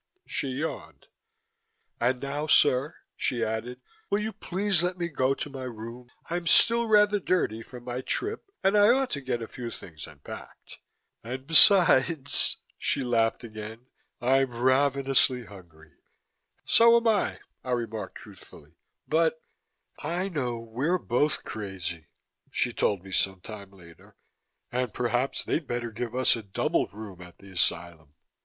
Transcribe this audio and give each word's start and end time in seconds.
She 0.25 0.47
yawned. 0.47 1.05
"And 1.99 2.23
now, 2.23 2.47
sir," 2.47 2.95
she 3.15 3.43
added, 3.45 3.81
"will 4.09 4.17
you 4.17 4.33
please 4.33 4.81
let 4.81 4.97
me 4.97 5.09
go 5.09 5.35
to 5.35 5.47
my 5.47 5.65
room. 5.65 6.09
I'm 6.27 6.47
still 6.47 6.87
rather 6.87 7.19
dirty 7.19 7.61
from 7.61 7.83
my 7.83 8.01
trip 8.01 8.43
and 8.63 8.75
I 8.75 8.89
ought 8.89 9.11
to 9.11 9.21
get 9.21 9.43
a 9.43 9.47
few 9.47 9.69
things 9.69 10.07
unpacked. 10.07 10.79
And 11.23 11.45
besides," 11.45 12.57
she 12.79 13.03
laughed 13.03 13.43
again, 13.43 13.89
"I'm 14.19 14.59
ravenously 14.59 15.45
hungry." 15.45 15.91
"So 16.65 16.97
am 16.97 17.07
I," 17.07 17.39
I 17.63 17.69
remarked 17.69 18.15
truthfully, 18.15 18.73
"but" 19.07 19.39
"I 20.19 20.29
know 20.29 20.57
we're 20.59 20.97
both 20.97 21.43
crazy," 21.43 22.07
she 22.49 22.73
told 22.73 23.03
me 23.03 23.11
some 23.11 23.39
time 23.39 23.69
later, 23.69 24.15
"and 24.71 24.95
perhaps 24.95 25.43
they'd 25.43 25.67
better 25.67 25.91
give 25.91 26.15
us 26.15 26.35
a 26.35 26.41
double 26.41 26.87
room 26.87 27.21
at 27.21 27.37
the 27.37 27.51
asylum. 27.51 28.15